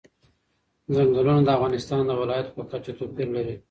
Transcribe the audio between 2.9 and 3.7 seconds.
توپیر لري.